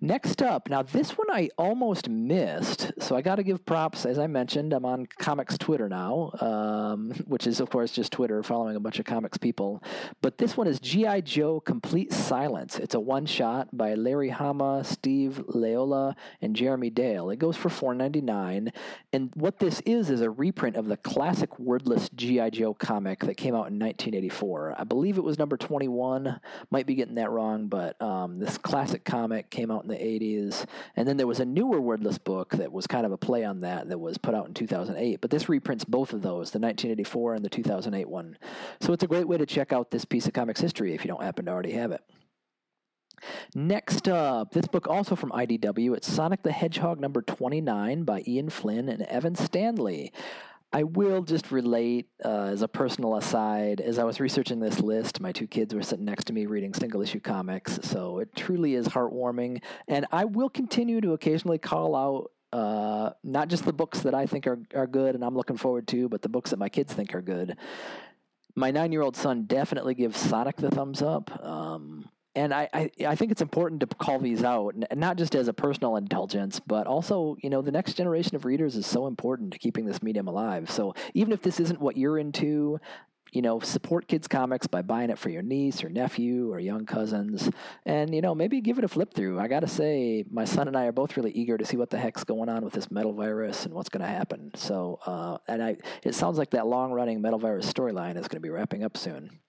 Next 0.00 0.42
up, 0.42 0.68
now 0.68 0.82
this 0.82 1.12
one 1.12 1.28
I 1.30 1.50
almost 1.58 2.08
missed, 2.08 2.92
so 3.00 3.16
I 3.16 3.22
got 3.22 3.36
to 3.36 3.42
give 3.42 3.64
props. 3.66 4.06
As 4.06 4.18
I 4.18 4.26
mentioned, 4.26 4.72
I'm 4.72 4.84
on 4.84 5.06
comics 5.18 5.58
Twitter 5.58 5.88
now, 5.88 6.30
um, 6.40 7.10
which 7.26 7.46
is 7.46 7.60
of 7.60 7.70
course 7.70 7.92
just 7.92 8.12
Twitter, 8.12 8.42
following 8.42 8.76
a 8.76 8.80
bunch 8.80 8.98
of 8.98 9.04
comics 9.04 9.38
people. 9.38 9.82
But 10.22 10.38
this 10.38 10.56
one 10.56 10.66
is 10.66 10.78
GI 10.78 11.22
Joe 11.22 11.60
Complete 11.60 12.12
Silence. 12.12 12.78
It's 12.78 12.94
a 12.94 13.00
one 13.00 13.26
shot 13.26 13.76
by 13.76 13.94
Larry 13.94 14.28
Hama, 14.28 14.84
Steve 14.84 15.42
Leialoha, 15.48 16.14
and 16.40 16.54
Jeremy 16.54 16.90
Dale. 16.90 17.30
It 17.30 17.38
goes 17.38 17.56
for 17.56 17.68
$4.99, 17.68 18.72
and 19.12 19.30
what 19.34 19.58
this 19.58 19.80
is 19.84 20.10
is 20.10 20.20
a 20.20 20.30
reprint 20.30 20.76
of 20.76 20.86
the 20.86 20.96
classic 20.96 21.58
wordless 21.58 22.08
GI 22.10 22.50
Joe 22.50 22.74
comic 22.74 23.20
that 23.20 23.36
came 23.36 23.54
out 23.54 23.68
in 23.68 23.78
1984. 23.78 24.76
I 24.78 24.84
believe 24.84 25.18
it 25.18 25.24
was 25.24 25.38
number 25.38 25.56
21. 25.56 26.40
Might 26.78 26.86
be 26.86 26.94
getting 26.94 27.16
that 27.16 27.32
wrong, 27.32 27.66
but 27.66 28.00
um, 28.00 28.38
this 28.38 28.56
classic 28.56 29.04
comic 29.04 29.50
came 29.50 29.68
out 29.68 29.82
in 29.82 29.88
the 29.88 29.96
80s. 29.96 30.64
And 30.94 31.08
then 31.08 31.16
there 31.16 31.26
was 31.26 31.40
a 31.40 31.44
newer 31.44 31.80
wordless 31.80 32.18
book 32.18 32.50
that 32.50 32.70
was 32.70 32.86
kind 32.86 33.04
of 33.04 33.10
a 33.10 33.16
play 33.16 33.42
on 33.44 33.62
that 33.62 33.88
that 33.88 33.98
was 33.98 34.16
put 34.16 34.32
out 34.32 34.46
in 34.46 34.54
2008. 34.54 35.20
But 35.20 35.32
this 35.32 35.48
reprints 35.48 35.84
both 35.84 36.12
of 36.12 36.22
those, 36.22 36.52
the 36.52 36.60
1984 36.60 37.34
and 37.34 37.44
the 37.44 37.48
2008 37.48 38.08
one. 38.08 38.38
So 38.80 38.92
it's 38.92 39.02
a 39.02 39.08
great 39.08 39.26
way 39.26 39.36
to 39.36 39.44
check 39.44 39.72
out 39.72 39.90
this 39.90 40.04
piece 40.04 40.28
of 40.28 40.34
comics 40.34 40.60
history 40.60 40.94
if 40.94 41.04
you 41.04 41.08
don't 41.08 41.24
happen 41.24 41.46
to 41.46 41.50
already 41.50 41.72
have 41.72 41.90
it. 41.90 42.00
Next 43.56 44.06
up, 44.06 44.52
this 44.52 44.68
book 44.68 44.86
also 44.86 45.16
from 45.16 45.32
IDW. 45.32 45.96
It's 45.96 46.08
Sonic 46.08 46.44
the 46.44 46.52
Hedgehog 46.52 47.00
number 47.00 47.22
29 47.22 48.04
by 48.04 48.22
Ian 48.24 48.50
Flynn 48.50 48.88
and 48.88 49.02
Evan 49.02 49.34
Stanley. 49.34 50.12
I 50.72 50.82
will 50.82 51.22
just 51.22 51.50
relate 51.50 52.08
uh, 52.22 52.44
as 52.44 52.60
a 52.60 52.68
personal 52.68 53.16
aside. 53.16 53.80
As 53.80 53.98
I 53.98 54.04
was 54.04 54.20
researching 54.20 54.60
this 54.60 54.80
list, 54.80 55.20
my 55.20 55.32
two 55.32 55.46
kids 55.46 55.74
were 55.74 55.82
sitting 55.82 56.04
next 56.04 56.24
to 56.24 56.34
me 56.34 56.44
reading 56.44 56.74
single 56.74 57.00
issue 57.00 57.20
comics, 57.20 57.78
so 57.82 58.18
it 58.18 58.36
truly 58.36 58.74
is 58.74 58.86
heartwarming. 58.86 59.62
And 59.86 60.06
I 60.12 60.26
will 60.26 60.50
continue 60.50 61.00
to 61.00 61.12
occasionally 61.12 61.58
call 61.58 61.96
out 61.96 62.30
uh, 62.52 63.10
not 63.24 63.48
just 63.48 63.64
the 63.64 63.72
books 63.72 64.00
that 64.00 64.14
I 64.14 64.26
think 64.26 64.46
are, 64.46 64.58
are 64.74 64.86
good 64.86 65.14
and 65.14 65.24
I'm 65.24 65.36
looking 65.36 65.56
forward 65.56 65.86
to, 65.88 66.08
but 66.08 66.22
the 66.22 66.28
books 66.28 66.50
that 66.50 66.58
my 66.58 66.68
kids 66.68 66.92
think 66.92 67.14
are 67.14 67.22
good. 67.22 67.56
My 68.54 68.70
nine 68.70 68.92
year 68.92 69.02
old 69.02 69.16
son 69.16 69.44
definitely 69.44 69.94
gives 69.94 70.18
Sonic 70.18 70.56
the 70.56 70.70
thumbs 70.70 71.00
up. 71.02 71.44
Um, 71.44 71.97
and 72.38 72.54
I, 72.54 72.68
I, 72.72 72.90
I, 73.06 73.14
think 73.16 73.32
it's 73.32 73.42
important 73.42 73.80
to 73.80 73.86
call 73.88 74.20
these 74.20 74.44
out, 74.44 74.76
not 74.94 75.16
just 75.16 75.34
as 75.34 75.48
a 75.48 75.52
personal 75.52 75.96
indulgence, 75.96 76.60
but 76.60 76.86
also, 76.86 77.36
you 77.42 77.50
know, 77.50 77.62
the 77.62 77.72
next 77.72 77.94
generation 77.94 78.36
of 78.36 78.44
readers 78.44 78.76
is 78.76 78.86
so 78.86 79.08
important 79.08 79.52
to 79.54 79.58
keeping 79.58 79.86
this 79.86 80.02
medium 80.04 80.28
alive. 80.28 80.70
So 80.70 80.94
even 81.14 81.32
if 81.32 81.42
this 81.42 81.58
isn't 81.58 81.80
what 81.80 81.96
you're 81.96 82.16
into, 82.16 82.78
you 83.32 83.42
know, 83.42 83.58
support 83.58 84.06
kids' 84.06 84.28
comics 84.28 84.68
by 84.68 84.82
buying 84.82 85.10
it 85.10 85.18
for 85.18 85.30
your 85.30 85.42
niece 85.42 85.82
or 85.82 85.88
nephew 85.88 86.52
or 86.52 86.60
young 86.60 86.86
cousins, 86.86 87.50
and 87.84 88.14
you 88.14 88.20
know, 88.20 88.36
maybe 88.36 88.60
give 88.60 88.78
it 88.78 88.84
a 88.84 88.88
flip 88.88 89.12
through. 89.12 89.40
I 89.40 89.48
got 89.48 89.60
to 89.60 89.68
say, 89.68 90.24
my 90.30 90.44
son 90.44 90.68
and 90.68 90.76
I 90.76 90.86
are 90.86 90.92
both 90.92 91.16
really 91.16 91.32
eager 91.32 91.58
to 91.58 91.64
see 91.64 91.76
what 91.76 91.90
the 91.90 91.98
heck's 91.98 92.22
going 92.22 92.48
on 92.48 92.64
with 92.64 92.72
this 92.72 92.88
metal 92.88 93.12
virus 93.12 93.64
and 93.66 93.74
what's 93.74 93.88
going 93.88 94.02
to 94.02 94.08
happen. 94.08 94.52
So, 94.54 95.00
uh, 95.04 95.38
and 95.48 95.60
I, 95.60 95.76
it 96.04 96.14
sounds 96.14 96.38
like 96.38 96.50
that 96.50 96.68
long-running 96.68 97.20
metal 97.20 97.40
virus 97.40 97.70
storyline 97.70 98.16
is 98.16 98.28
going 98.28 98.36
to 98.36 98.40
be 98.40 98.50
wrapping 98.50 98.84
up 98.84 98.96
soon. 98.96 99.40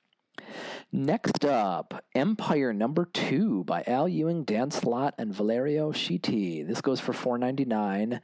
Next 0.91 1.46
up, 1.46 2.03
Empyre 2.15 2.75
number 2.75 3.05
two 3.05 3.63
by 3.65 3.84
Al 3.86 4.08
Ewing, 4.08 4.43
Dan 4.43 4.72
Slott, 4.72 5.13
and 5.17 5.34
Valerio 5.34 5.91
Schiti. 5.91 6.65
This 6.65 6.81
goes 6.81 7.00
for 7.00 7.13
four 7.13 7.38
ninety 7.38 7.65
nine. 7.65 8.22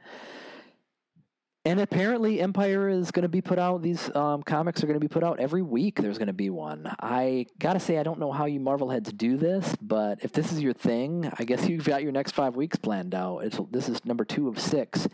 And 1.66 1.80
apparently, 1.80 2.38
Empyre 2.38 2.96
is 2.96 3.10
going 3.10 3.24
to 3.24 3.28
be 3.28 3.40
put 3.40 3.58
out. 3.58 3.82
These 3.82 4.14
um, 4.14 4.44
comics 4.44 4.84
are 4.84 4.86
going 4.86 4.94
to 4.94 5.00
be 5.00 5.08
put 5.08 5.24
out 5.24 5.40
every 5.40 5.62
week. 5.62 6.00
There's 6.00 6.16
going 6.16 6.28
to 6.28 6.32
be 6.32 6.48
one. 6.48 6.88
I 7.00 7.46
gotta 7.58 7.80
say, 7.80 7.98
I 7.98 8.04
don't 8.04 8.20
know 8.20 8.30
how 8.30 8.44
you 8.44 8.60
Marvel 8.60 8.88
heads 8.88 9.12
do 9.12 9.36
this, 9.36 9.74
but 9.82 10.20
if 10.22 10.30
this 10.30 10.52
is 10.52 10.62
your 10.62 10.74
thing, 10.74 11.28
I 11.36 11.42
guess 11.42 11.68
you've 11.68 11.84
got 11.84 12.04
your 12.04 12.12
next 12.12 12.36
five 12.36 12.54
weeks 12.54 12.76
planned 12.76 13.16
out. 13.16 13.38
It's, 13.40 13.58
this 13.72 13.88
is 13.88 14.04
number 14.04 14.24
two 14.24 14.46
of 14.46 14.60
six. 14.60 15.08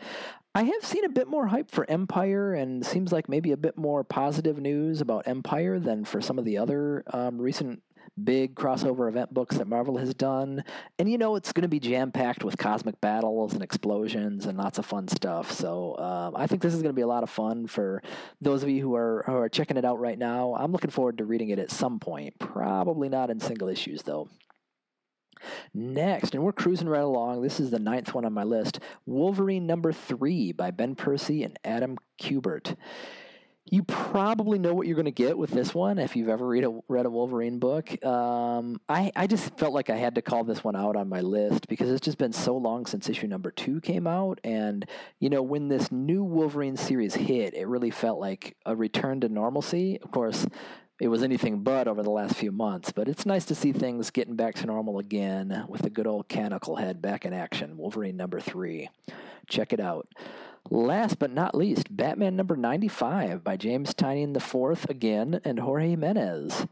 I 0.54 0.64
have 0.64 0.84
seen 0.84 1.06
a 1.06 1.08
bit 1.08 1.26
more 1.26 1.46
hype 1.46 1.70
for 1.70 1.86
Empyre, 1.86 2.60
and 2.60 2.84
seems 2.84 3.12
like 3.12 3.30
maybe 3.30 3.52
a 3.52 3.56
bit 3.56 3.78
more 3.78 4.04
positive 4.04 4.58
news 4.58 5.00
about 5.00 5.24
Empyre 5.24 5.82
than 5.82 6.04
for 6.04 6.20
some 6.20 6.38
of 6.38 6.44
the 6.44 6.58
other 6.58 7.02
um, 7.14 7.40
recent 7.40 7.82
big 8.22 8.54
crossover 8.54 9.08
event 9.08 9.32
books 9.32 9.56
that 9.56 9.66
Marvel 9.66 9.98
has 9.98 10.14
done. 10.14 10.64
And 10.98 11.10
you 11.10 11.18
know, 11.18 11.36
it's 11.36 11.52
going 11.52 11.62
to 11.62 11.68
be 11.68 11.80
jam 11.80 12.12
packed 12.12 12.44
with 12.44 12.58
cosmic 12.58 13.00
battles 13.00 13.54
and 13.54 13.62
explosions 13.62 14.46
and 14.46 14.58
lots 14.58 14.78
of 14.78 14.86
fun 14.86 15.08
stuff. 15.08 15.50
So 15.50 15.96
um, 15.98 16.36
I 16.36 16.46
think 16.46 16.62
this 16.62 16.74
is 16.74 16.82
going 16.82 16.94
to 16.94 16.96
be 16.96 17.02
a 17.02 17.06
lot 17.06 17.22
of 17.22 17.30
fun 17.30 17.66
for 17.66 18.02
those 18.40 18.62
of 18.62 18.68
you 18.68 18.82
who 18.82 18.94
are 18.94 19.24
who 19.26 19.36
are 19.36 19.48
checking 19.48 19.76
it 19.76 19.84
out 19.84 19.98
right 19.98 20.18
now. 20.18 20.54
I'm 20.54 20.72
looking 20.72 20.90
forward 20.90 21.18
to 21.18 21.24
reading 21.24 21.50
it 21.50 21.58
at 21.58 21.70
some 21.70 21.98
point. 21.98 22.38
Probably 22.38 23.08
not 23.08 23.30
in 23.30 23.40
single 23.40 23.68
issues 23.68 24.02
though. 24.02 24.28
Next, 25.74 26.34
and 26.34 26.44
we're 26.44 26.52
cruising 26.52 26.88
right 26.88 27.02
along. 27.02 27.42
This 27.42 27.58
is 27.58 27.70
the 27.70 27.78
ninth 27.78 28.14
one 28.14 28.24
on 28.24 28.32
my 28.32 28.44
list 28.44 28.78
Wolverine 29.06 29.66
number 29.66 29.92
three 29.92 30.52
by 30.52 30.70
Ben 30.70 30.94
Percy 30.94 31.42
and 31.42 31.58
Adam 31.64 31.98
Kubert. 32.20 32.76
You 33.64 33.84
probably 33.84 34.58
know 34.58 34.74
what 34.74 34.86
you're 34.86 34.96
going 34.96 35.04
to 35.04 35.12
get 35.12 35.38
with 35.38 35.50
this 35.50 35.72
one 35.72 35.98
if 35.98 36.16
you've 36.16 36.28
ever 36.28 36.46
read 36.46 36.64
a, 36.64 36.80
read 36.88 37.06
a 37.06 37.10
Wolverine 37.10 37.60
book. 37.60 38.04
Um, 38.04 38.80
I, 38.88 39.12
I 39.14 39.28
just 39.28 39.56
felt 39.56 39.72
like 39.72 39.88
I 39.88 39.96
had 39.96 40.16
to 40.16 40.22
call 40.22 40.42
this 40.42 40.64
one 40.64 40.74
out 40.74 40.96
on 40.96 41.08
my 41.08 41.20
list 41.20 41.68
because 41.68 41.88
it's 41.88 42.00
just 42.00 42.18
been 42.18 42.32
so 42.32 42.56
long 42.56 42.86
since 42.86 43.08
issue 43.08 43.28
number 43.28 43.52
two 43.52 43.80
came 43.80 44.06
out. 44.06 44.40
And, 44.42 44.84
you 45.20 45.30
know, 45.30 45.42
when 45.42 45.68
this 45.68 45.92
new 45.92 46.24
Wolverine 46.24 46.76
series 46.76 47.14
hit, 47.14 47.54
it 47.54 47.68
really 47.68 47.92
felt 47.92 48.18
like 48.18 48.56
a 48.66 48.74
return 48.74 49.20
to 49.20 49.28
normalcy. 49.28 49.98
Of 50.02 50.10
course, 50.10 50.44
it 51.00 51.08
was 51.08 51.22
anything 51.22 51.60
but 51.60 51.86
over 51.86 52.02
the 52.02 52.10
last 52.10 52.34
few 52.34 52.50
months. 52.52 52.90
But 52.90 53.08
it's 53.08 53.24
nice 53.24 53.44
to 53.46 53.54
see 53.54 53.72
things 53.72 54.10
getting 54.10 54.36
back 54.36 54.56
to 54.56 54.66
normal 54.66 54.98
again 54.98 55.66
with 55.68 55.82
the 55.82 55.90
good 55.90 56.08
old 56.08 56.28
Canucklehead 56.28 57.00
back 57.00 57.24
in 57.24 57.32
action. 57.32 57.76
Wolverine 57.76 58.16
number 58.16 58.40
three. 58.40 58.90
Check 59.48 59.72
it 59.72 59.80
out. 59.80 60.08
Last 60.70 61.18
but 61.18 61.32
not 61.32 61.54
least, 61.54 61.94
Batman 61.94 62.36
number 62.36 62.56
95 62.56 63.42
by 63.44 63.56
James 63.56 63.94
Tynion 63.94 64.36
IV 64.36 64.88
again 64.88 65.40
and 65.44 65.58
Jorge 65.58 65.90
Jimenez. 65.90 66.66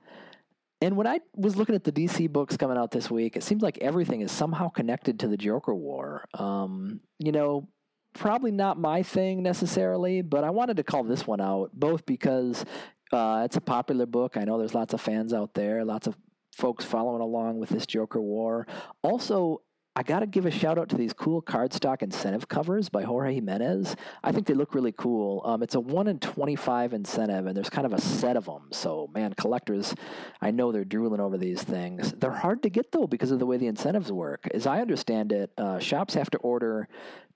And 0.82 0.96
when 0.96 1.06
I 1.06 1.20
was 1.34 1.56
looking 1.56 1.74
at 1.74 1.84
the 1.84 1.92
DC 1.92 2.30
books 2.30 2.56
coming 2.56 2.78
out 2.78 2.90
this 2.90 3.10
week, 3.10 3.36
it 3.36 3.42
seems 3.42 3.62
like 3.62 3.76
everything 3.78 4.22
is 4.22 4.32
somehow 4.32 4.68
connected 4.68 5.20
to 5.20 5.28
the 5.28 5.36
Joker 5.36 5.74
War. 5.74 6.24
Um, 6.34 7.00
you 7.18 7.32
know, 7.32 7.68
probably 8.14 8.50
not 8.50 8.78
my 8.78 9.02
thing 9.02 9.42
necessarily, 9.42 10.22
but 10.22 10.44
I 10.44 10.50
wanted 10.50 10.78
to 10.78 10.82
call 10.82 11.04
this 11.04 11.26
one 11.26 11.40
out 11.40 11.70
both 11.74 12.06
because 12.06 12.64
uh, 13.12 13.42
it's 13.44 13.56
a 13.56 13.60
popular 13.60 14.06
book. 14.06 14.36
I 14.36 14.44
know 14.44 14.58
there's 14.58 14.74
lots 14.74 14.94
of 14.94 15.00
fans 15.00 15.34
out 15.34 15.52
there, 15.52 15.84
lots 15.84 16.06
of 16.06 16.16
folks 16.56 16.84
following 16.84 17.20
along 17.20 17.58
with 17.58 17.68
this 17.68 17.86
Joker 17.86 18.20
War. 18.20 18.66
Also, 19.02 19.62
I 19.96 20.04
got 20.04 20.20
to 20.20 20.26
give 20.26 20.46
a 20.46 20.52
shout 20.52 20.78
out 20.78 20.88
to 20.90 20.96
these 20.96 21.12
cool 21.12 21.42
cardstock 21.42 22.02
incentive 22.02 22.48
covers 22.48 22.88
by 22.88 23.02
Jorge 23.02 23.34
Jimenez. 23.34 23.96
I 24.22 24.30
think 24.30 24.46
they 24.46 24.54
look 24.54 24.72
really 24.72 24.92
cool. 24.92 25.42
Um, 25.44 25.64
it's 25.64 25.74
a 25.74 25.80
1 25.80 26.06
in 26.06 26.20
25 26.20 26.92
incentive, 26.92 27.46
and 27.46 27.56
there's 27.56 27.70
kind 27.70 27.84
of 27.84 27.92
a 27.92 28.00
set 28.00 28.36
of 28.36 28.44
them. 28.44 28.68
So, 28.70 29.10
man, 29.12 29.34
collectors, 29.34 29.92
I 30.40 30.52
know 30.52 30.70
they're 30.70 30.84
drooling 30.84 31.20
over 31.20 31.36
these 31.36 31.62
things. 31.62 32.12
They're 32.12 32.30
hard 32.30 32.62
to 32.62 32.70
get, 32.70 32.92
though, 32.92 33.08
because 33.08 33.32
of 33.32 33.40
the 33.40 33.46
way 33.46 33.56
the 33.56 33.66
incentives 33.66 34.12
work. 34.12 34.48
As 34.54 34.64
I 34.64 34.80
understand 34.80 35.32
it, 35.32 35.50
uh, 35.58 35.80
shops 35.80 36.14
have 36.14 36.30
to 36.30 36.38
order 36.38 36.88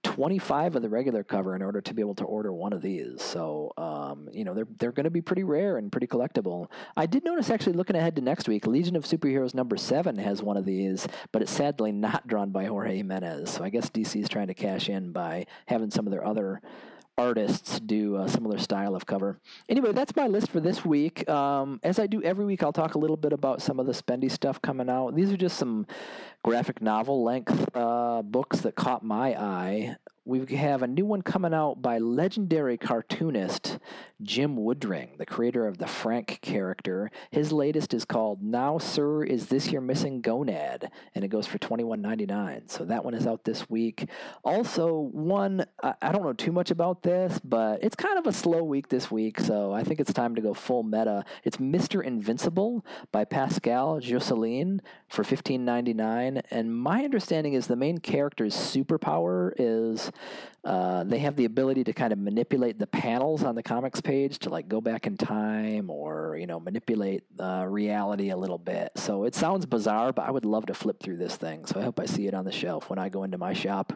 25 0.05 0.77
of 0.77 0.83
the 0.83 0.89
regular 0.89 1.25
cover 1.25 1.57
in 1.57 1.63
order 1.63 1.81
to 1.81 1.95
be 1.95 2.01
able 2.01 2.15
to 2.15 2.25
order 2.25 2.53
one 2.53 2.73
of 2.73 2.83
these. 2.83 3.21
So, 3.21 3.73
um, 3.77 4.29
you 4.33 4.45
know, 4.45 4.55
they're, 4.55 4.69
they're 4.79 4.93
going 4.93 5.05
to 5.05 5.11
be 5.11 5.21
pretty 5.21 5.43
rare 5.43 5.77
and 5.77 5.91
pretty 5.91 6.07
collectible. 6.07 6.71
I 6.97 7.07
did 7.07 7.25
notice 7.25 7.51
actually 7.51 7.73
looking 7.73 7.97
ahead 7.97 8.15
to 8.17 8.23
next 8.23 8.49
week, 8.49 8.67
Legion 8.67 8.97
of 8.97 9.05
Superheroes 9.05 9.55
number 9.55 9.77
seven 9.77 10.17
has 10.19 10.43
one 10.43 10.57
of 10.57 10.65
these, 10.65 11.09
but 11.33 11.43
it's 11.43 11.51
sadly 11.51 11.91
not 11.91 12.27
drawn 12.27 12.51
by 12.51 12.67
Jorge 12.67 12.99
Jimenez. 12.99 13.51
So 13.51 13.65
I 13.65 13.71
guess 13.71 13.91
DC 13.91 14.23
is 14.23 14.29
trying 14.29 14.47
to 14.49 14.55
cash 14.55 14.89
in 14.89 15.13
by 15.13 15.47
having 15.67 15.91
some 15.91 16.07
of 16.07 16.13
their 16.13 16.25
other 16.25 16.61
artists 17.17 17.79
do 17.81 18.17
a 18.17 18.29
similar 18.29 18.59
style 18.59 18.95
of 18.95 19.07
cover. 19.07 19.39
Anyway, 19.69 19.93
that's 19.93 20.15
my 20.17 20.27
list 20.27 20.51
for 20.51 20.61
this 20.61 20.85
week. 20.85 21.29
Um, 21.29 21.81
as 21.83 21.99
I 21.99 22.07
do 22.07 22.23
every 22.23 22.45
week, 22.45 22.63
I'll 22.63 22.73
talk 22.73 22.95
a 22.95 22.99
little 22.99 23.17
bit 23.17 23.33
about 23.33 23.63
some 23.63 23.79
of 23.79 23.87
the 23.87 23.93
spendy 23.93 24.31
stuff 24.31 24.61
coming 24.63 24.89
out. 24.89 25.15
These 25.15 25.33
are 25.33 25.37
just 25.37 25.57
some 25.57 25.87
graphic 26.43 26.83
novel 26.83 27.23
length 27.23 27.69
uh, 27.75 28.23
books 28.23 28.61
that 28.61 28.75
caught 28.75 29.03
my 29.05 29.41
eye 29.41 29.97
we 30.27 30.57
have 30.57 30.83
a 30.83 30.87
new 30.87 31.05
one 31.05 31.21
coming 31.21 31.53
out 31.53 31.83
by 31.83 31.99
legendary 31.99 32.79
cartoonist 32.79 33.79
Jim 34.23 34.57
Woodring, 34.57 35.19
the 35.19 35.27
creator 35.27 35.67
of 35.67 35.77
the 35.77 35.87
Frank 35.87 36.39
character. 36.41 37.11
His 37.31 37.53
latest 37.53 37.93
is 37.93 38.07
called 38.07 38.43
Now 38.43 38.79
Sir 38.79 39.23
Is 39.23 39.49
This 39.49 39.71
Your 39.71 39.83
Missing 39.83 40.23
Gonad? 40.23 40.89
and 41.15 41.25
it 41.25 41.29
goes 41.29 41.47
for 41.47 41.59
$21.99. 41.59 42.71
So 42.71 42.87
that 42.87 43.05
one 43.05 43.13
is 43.13 43.27
out 43.27 43.45
this 43.45 43.69
week. 43.69 44.09
Also, 44.43 45.11
one, 45.13 45.67
I 45.83 46.11
don't 46.11 46.23
know 46.23 46.33
too 46.33 46.53
much 46.53 46.71
about 46.71 47.03
this, 47.03 47.39
but 47.45 47.83
it's 47.83 47.97
kind 47.97 48.19
of 48.19 48.27
a 48.27 48.33
slow 48.33 48.63
week 48.63 48.89
this 48.89 49.11
week, 49.11 49.39
so 49.41 49.73
I 49.73 49.85
think 49.85 50.01
it's 50.01 50.13
time 50.13 50.35
to 50.37 50.41
go 50.41 50.55
full 50.55 50.85
meta. 50.85 51.25
It's 51.43 51.59
Mr. 51.59 52.03
Invincible 52.03 52.85
by 53.13 53.27
Pascal 53.27 54.01
Jousselin 54.01 54.81
for 55.09 55.23
$15.99. 55.23 56.43
And 56.51 56.75
my 56.75 57.05
understanding 57.05 57.53
is 57.53 57.67
the 57.67 57.77
main 57.77 57.99
character's 57.99 58.55
superpower 58.55 59.53
is 59.59 60.11
uh, 60.65 61.05
they 61.05 61.19
have 61.19 61.37
the 61.37 61.45
ability 61.45 61.85
to 61.85 61.93
kind 61.93 62.13
of 62.13 62.19
manipulate 62.19 62.79
the 62.79 62.87
panels 62.87 63.43
on 63.43 63.55
the 63.55 63.63
comics 63.63 64.01
page 64.01 64.39
to 64.41 64.51
like 64.51 64.67
go 64.67 64.81
back 64.81 65.07
in 65.07 65.17
time 65.17 65.91
or 65.91 66.37
you 66.39 66.47
know 66.47 66.59
manipulate 66.59 67.25
uh, 67.39 67.67
reality 67.69 68.31
a 68.31 68.37
little 68.37 68.59
bit. 68.59 68.93
So 68.97 69.25
it 69.25 69.35
sounds 69.35 69.67
bizarre, 69.67 70.13
but 70.13 70.23
I 70.27 70.31
would 70.31 70.45
love 70.45 70.67
to 70.67 70.75
flip 70.75 71.03
through 71.03 71.19
this 71.19 71.37
thing. 71.37 71.67
So 71.67 71.81
I 71.81 71.85
hope 71.85 72.01
I 72.01 72.07
see 72.07 72.27
it 72.27 72.35
on 72.35 72.45
the 72.45 72.53
shelf 72.53 72.89
when 72.89 72.99
I 72.99 73.09
go 73.09 73.25
into 73.25 73.39
my 73.39 73.53
shop. 73.53 73.93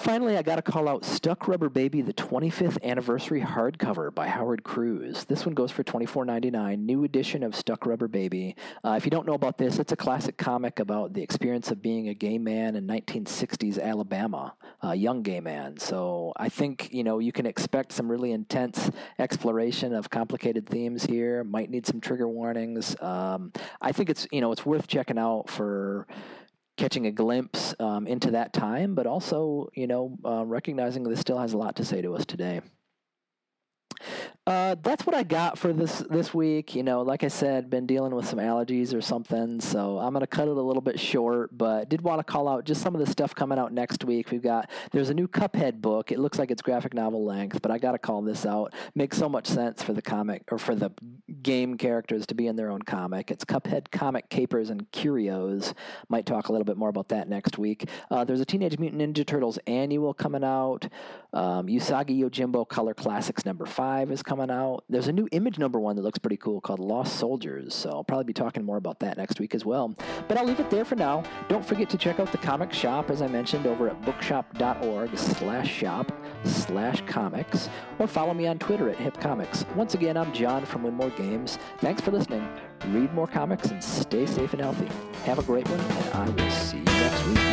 Finally, 0.00 0.38
I 0.38 0.42
got 0.42 0.56
to 0.56 0.62
call 0.62 0.88
out 0.88 1.04
Stuck 1.04 1.46
Rubber 1.46 1.68
Baby, 1.68 2.00
the 2.00 2.14
25th 2.14 2.82
anniversary 2.82 3.42
hardcover 3.42 4.12
by 4.14 4.28
Howard 4.28 4.64
Cruse. 4.64 5.24
This 5.26 5.44
one 5.44 5.54
goes 5.54 5.70
for 5.70 5.84
$24.99, 5.84 6.78
new 6.78 7.04
edition 7.04 7.42
of 7.42 7.54
Stuck 7.54 7.84
Rubber 7.84 8.08
Baby. 8.08 8.56
Uh, 8.82 8.94
if 8.96 9.04
you 9.04 9.10
don't 9.10 9.26
know 9.26 9.34
about 9.34 9.58
this, 9.58 9.78
it's 9.78 9.92
a 9.92 9.96
classic 9.96 10.38
comic 10.38 10.80
about 10.80 11.12
the 11.12 11.22
experience 11.22 11.70
of 11.70 11.82
being 11.82 12.08
a 12.08 12.14
gay 12.14 12.38
man 12.38 12.76
in 12.76 12.86
1960s 12.86 13.78
Alabama, 13.78 14.54
a 14.80 14.94
young 14.94 15.20
gay 15.20 15.40
man. 15.40 15.76
So 15.76 16.32
I 16.34 16.48
think, 16.48 16.88
you 16.94 17.04
know, 17.04 17.18
you 17.18 17.30
can 17.30 17.44
expect 17.44 17.92
some 17.92 18.10
really 18.10 18.32
intense 18.32 18.90
exploration 19.18 19.92
of 19.92 20.08
complicated 20.08 20.66
themes 20.66 21.04
here. 21.04 21.44
Might 21.44 21.68
need 21.68 21.86
some 21.86 22.00
trigger 22.00 22.26
warnings. 22.26 22.96
Um, 23.02 23.52
I 23.82 23.92
think 23.92 24.08
it's, 24.08 24.26
you 24.32 24.40
know, 24.40 24.50
it's 24.50 24.64
worth 24.64 24.86
checking 24.86 25.18
out 25.18 25.50
for 25.50 26.06
catching 26.80 27.06
a 27.06 27.10
glimpse 27.12 27.74
um, 27.78 28.06
into 28.06 28.30
that 28.30 28.54
time, 28.54 28.94
but 28.94 29.06
also, 29.06 29.68
you 29.74 29.86
know, 29.86 30.16
uh, 30.24 30.42
recognizing 30.46 31.02
this 31.02 31.20
still 31.20 31.36
has 31.38 31.52
a 31.52 31.58
lot 31.58 31.76
to 31.76 31.84
say 31.84 32.00
to 32.00 32.16
us 32.16 32.24
today. 32.24 32.62
Uh, 34.46 34.74
that's 34.82 35.06
what 35.06 35.14
I 35.14 35.22
got 35.22 35.58
for 35.58 35.72
this 35.72 35.98
this 36.10 36.32
week. 36.32 36.74
You 36.74 36.82
know, 36.82 37.02
like 37.02 37.22
I 37.24 37.28
said, 37.28 37.68
been 37.68 37.86
dealing 37.86 38.14
with 38.14 38.26
some 38.26 38.38
allergies 38.38 38.94
or 38.94 39.00
something, 39.02 39.60
so 39.60 39.98
I'm 39.98 40.12
gonna 40.14 40.26
cut 40.26 40.48
it 40.48 40.56
a 40.56 40.60
little 40.62 40.80
bit 40.80 40.98
short. 40.98 41.56
But 41.56 41.88
did 41.90 42.00
want 42.00 42.20
to 42.20 42.24
call 42.24 42.48
out 42.48 42.64
just 42.64 42.80
some 42.80 42.94
of 42.94 43.04
the 43.04 43.10
stuff 43.10 43.34
coming 43.34 43.58
out 43.58 43.72
next 43.72 44.02
week. 44.04 44.30
We've 44.30 44.42
got 44.42 44.70
there's 44.92 45.10
a 45.10 45.14
new 45.14 45.28
Cuphead 45.28 45.80
book. 45.82 46.10
It 46.10 46.18
looks 46.18 46.38
like 46.38 46.50
it's 46.50 46.62
graphic 46.62 46.94
novel 46.94 47.24
length, 47.24 47.60
but 47.60 47.70
I 47.70 47.78
got 47.78 47.92
to 47.92 47.98
call 47.98 48.22
this 48.22 48.46
out. 48.46 48.72
Makes 48.94 49.18
so 49.18 49.28
much 49.28 49.46
sense 49.46 49.82
for 49.82 49.92
the 49.92 50.02
comic 50.02 50.42
or 50.50 50.58
for 50.58 50.74
the 50.74 50.90
game 51.42 51.76
characters 51.76 52.26
to 52.26 52.34
be 52.34 52.46
in 52.46 52.56
their 52.56 52.70
own 52.70 52.82
comic. 52.82 53.30
It's 53.30 53.44
Cuphead 53.44 53.90
comic 53.90 54.30
capers 54.30 54.70
and 54.70 54.90
curios. 54.90 55.74
Might 56.08 56.24
talk 56.24 56.48
a 56.48 56.52
little 56.52 56.64
bit 56.64 56.78
more 56.78 56.88
about 56.88 57.10
that 57.10 57.28
next 57.28 57.58
week. 57.58 57.88
Uh, 58.10 58.24
there's 58.24 58.40
a 58.40 58.46
Teenage 58.46 58.78
Mutant 58.78 59.02
Ninja 59.02 59.26
Turtles 59.26 59.58
annual 59.66 60.14
coming 60.14 60.44
out. 60.44 60.88
Um, 61.32 61.66
Usagi 61.66 62.18
Yojimbo 62.18 62.66
Color 62.68 62.94
Classics 62.94 63.44
number 63.44 63.66
five 63.66 64.10
is 64.10 64.22
coming 64.22 64.39
out. 64.48 64.84
There's 64.88 65.08
a 65.08 65.12
new 65.12 65.28
image 65.32 65.58
number 65.58 65.80
one 65.80 65.96
that 65.96 66.02
looks 66.02 66.18
pretty 66.18 66.36
cool 66.36 66.60
called 66.60 66.78
Lost 66.78 67.16
Soldiers, 67.16 67.74
so 67.74 67.90
I'll 67.90 68.04
probably 68.04 68.24
be 68.24 68.32
talking 68.32 68.64
more 68.64 68.76
about 68.76 69.00
that 69.00 69.16
next 69.16 69.40
week 69.40 69.56
as 69.56 69.64
well. 69.64 69.92
But 70.28 70.38
I'll 70.38 70.44
leave 70.44 70.60
it 70.60 70.70
there 70.70 70.84
for 70.84 70.94
now. 70.94 71.24
Don't 71.48 71.64
forget 71.64 71.90
to 71.90 71.98
check 71.98 72.20
out 72.20 72.30
the 72.30 72.38
comic 72.38 72.72
shop, 72.72 73.10
as 73.10 73.20
I 73.22 73.26
mentioned, 73.26 73.66
over 73.66 73.88
at 73.88 74.00
bookshop.org 74.02 75.18
slash 75.18 75.68
shop 75.68 76.12
slash 76.44 77.02
comics, 77.06 77.68
or 77.98 78.06
follow 78.06 78.32
me 78.32 78.46
on 78.46 78.60
Twitter 78.60 78.88
at 78.88 78.96
hipcomics. 78.96 79.66
Once 79.74 79.94
again, 79.94 80.16
I'm 80.16 80.32
John 80.32 80.64
from 80.64 80.84
WinMorr 80.84 81.16
Games. 81.16 81.58
Thanks 81.78 82.00
for 82.00 82.12
listening. 82.12 82.48
Read 82.88 83.12
more 83.12 83.26
comics 83.26 83.70
and 83.70 83.82
stay 83.82 84.26
safe 84.26 84.52
and 84.52 84.62
healthy. 84.62 84.88
Have 85.24 85.40
a 85.40 85.42
great 85.42 85.68
one, 85.68 85.80
and 85.80 86.14
I 86.14 86.28
will 86.30 86.50
see 86.50 86.78
you 86.78 86.84
next 86.84 87.26
week. 87.26 87.49